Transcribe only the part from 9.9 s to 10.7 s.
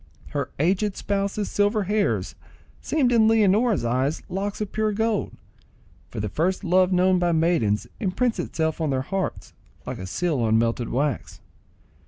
a seal on